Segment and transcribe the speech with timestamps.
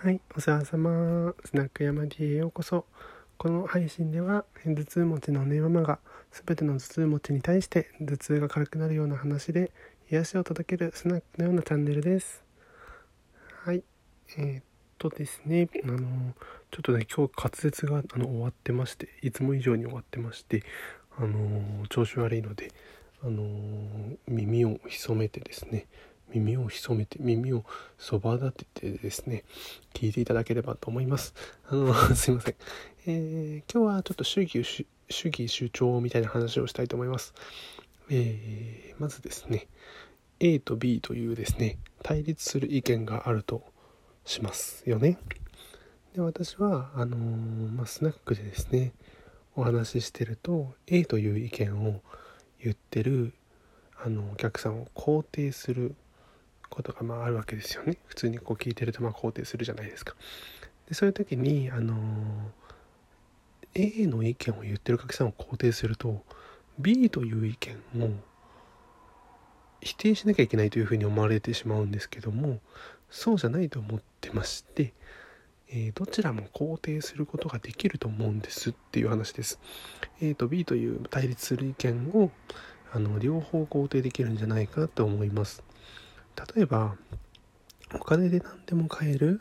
[0.00, 1.34] はい、お世話様。
[1.44, 2.84] スナック山 D へようこそ。
[3.36, 5.98] この配信では、頭痛持ちのねママが、
[6.30, 9.72] すべての頭痛持ちに対して頭痛が軽くなるような話で、
[10.08, 12.44] 癒しを届けるスナックのようなチャンネルです。
[13.64, 13.82] はい、
[14.36, 14.62] えーっ
[14.98, 15.98] とですね、あの、
[16.70, 20.62] ちょっとね、今日滑舌があの終わってまして、いつも以上に終わってまして、
[21.16, 22.70] あの、調子悪いので、
[23.20, 23.42] あの、
[24.28, 25.88] 耳を潜めてですね、
[26.32, 27.64] 耳を潜めて耳を
[27.98, 29.44] そば立ててですね
[29.94, 31.34] 聞いていただければと思います。
[31.68, 32.54] あの すいません、
[33.06, 37.34] えー今日はちょっと主義主義主張みたいな話をしたいと思います。
[38.10, 39.68] えーまずですね
[40.40, 43.62] A と B というですね対立する意見があると
[44.24, 45.18] しますよね。
[46.14, 48.92] で私はあのーまあ、スナックでですね
[49.54, 52.00] お話ししてると A という意見を
[52.62, 53.32] 言ってる
[53.96, 55.94] あのお客さんを肯定する
[56.68, 60.14] ことがまああるわけですよね普通にこう聞いてるとまあ肯定するじゃないですか
[60.88, 61.94] でそういう時にあの
[63.74, 66.22] A の意見を言ってるお客さんを肯定すると
[66.78, 68.10] B という意見を
[69.80, 72.58] 否定しなきゃいけないというふうに思われてしまうんですけども
[73.10, 74.92] そうじゃないと思ってまして、
[75.70, 79.58] えーどちらも肯定することができると思うんですっていう話です。
[80.20, 82.30] A と B という対立する意見を
[82.92, 85.62] あの両方肯定できるんじゃないかと思います。
[86.54, 86.96] 例えば
[87.94, 89.40] お金で何でも買える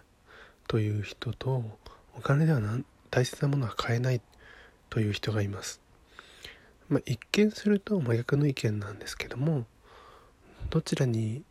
[0.67, 1.63] という人と
[2.17, 4.21] お金では何大切なものは買えない
[4.89, 5.81] という人がいます。
[6.89, 9.65] まあ、一見すると真逆の意見なんですけども
[10.69, 11.43] どちらに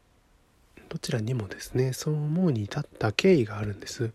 [0.88, 4.12] どちらにもですねそう思うに至った経緯があるんです。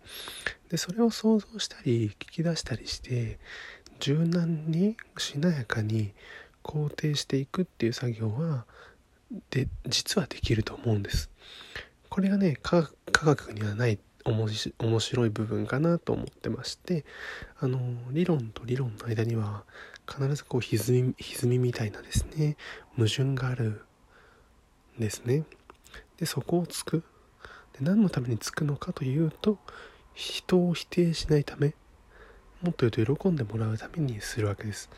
[0.70, 3.40] でそれを想像したり聞き出したりして
[4.00, 6.14] 柔軟にしなやかに
[6.64, 8.66] 肯定していくっていう作業は
[9.50, 11.30] で実はできると思うんです。
[12.10, 14.48] これがね科学科学にはない面
[14.80, 17.06] 面白い部分かなと思ってまして
[17.59, 17.80] あの
[18.12, 19.64] 理論と理論の間には
[20.08, 22.58] 必ずこう歪み歪みみたいなですね
[22.96, 23.86] 矛盾がある
[24.97, 25.44] んですね。
[26.18, 27.03] でそこをつく
[27.74, 29.58] で何のためにつくのかというと
[30.13, 31.74] 人を否定しないため
[32.62, 34.90] もっと言うと喜んでもらうためにするわけです。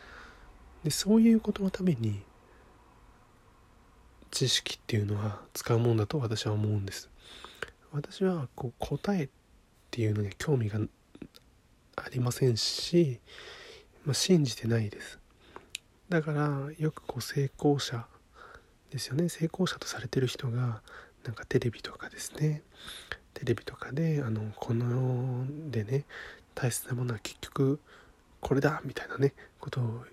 [0.83, 2.23] でそういうことのために
[4.33, 7.07] 知識っていうのは使うもんだと私は思うんです。
[7.91, 9.29] 私はこう答えっ
[9.91, 10.79] ていうのに興味が
[11.95, 13.19] ありませんし、
[14.03, 15.19] まあ、信じてないです。
[16.09, 18.07] だからよくこう成功者
[18.89, 19.29] ですよね。
[19.29, 20.81] 成功者とされてる人が
[21.23, 22.63] なんかテレビとかですね。
[23.35, 26.05] テレビとかであのこの世でね
[26.55, 27.79] 大切なものは結局
[28.39, 30.03] これだみたいなねことを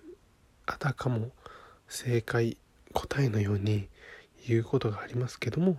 [0.67, 1.31] あたかも
[1.89, 2.59] 正解
[2.93, 3.89] 答えのように
[4.47, 5.73] 言うことがありますけども、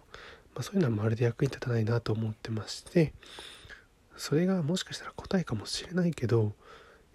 [0.55, 3.13] まあ、そういうのはまるで役に立たないなと思ってまして
[4.17, 6.53] それがもしかしたら答えかもしれないけど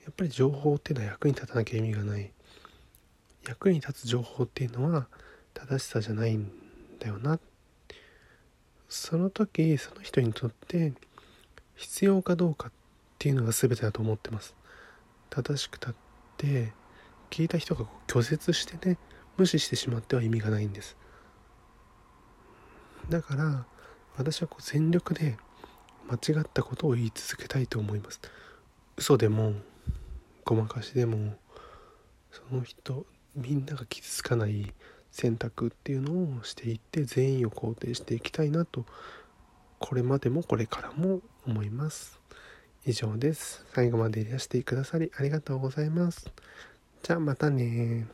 [0.06, 2.30] やっぱり情報っていうのは役に立たなきゃ意味がない。
[3.48, 5.08] 役に立つ情報っていうのは
[5.52, 6.48] 正しさじゃないん
[7.00, 7.40] だよな。
[8.88, 10.92] その時その人にとって
[11.74, 12.72] 必要かどうかっ
[13.18, 14.54] ていうのが全てだと思ってます。
[15.28, 15.94] 正しくたっ
[16.36, 16.72] て
[17.30, 18.96] 聞いた人が拒絶してね
[19.36, 20.97] 無視してしまっては意味がないんです。
[23.08, 23.64] だから
[24.16, 25.36] 私はこう全力で
[26.08, 28.20] 間違ったことを言い続けたいと思います。
[28.96, 29.52] 嘘でも
[30.44, 31.34] ごまかしでも
[32.30, 33.04] その人
[33.34, 34.72] みんなが傷つかない
[35.10, 38.84] 選択っていうのをしていって全員を肯定していきたいなと
[39.78, 42.19] これまでもこれからも思います。
[42.86, 43.66] 以上です。
[43.75, 46.30] 最後までいらしてくださりありがとうございます。
[47.02, 48.06] じゃあまたね